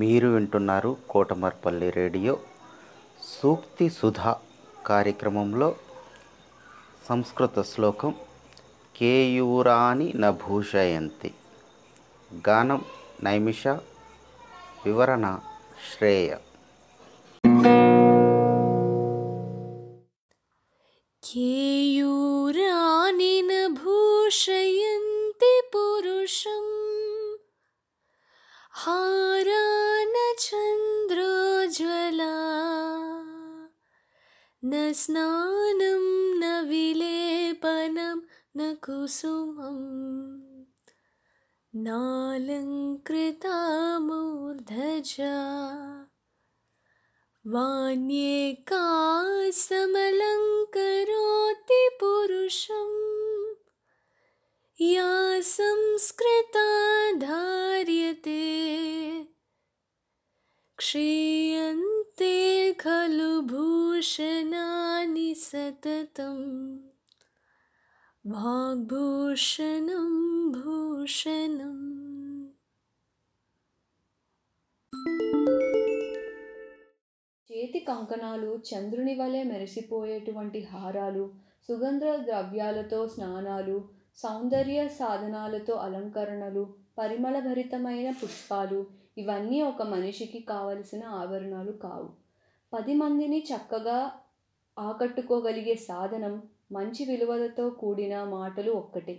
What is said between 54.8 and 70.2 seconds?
या संस्कृता धार्यते क्षीयन् ते खलु भूषणानि सततं वाग्भूषणं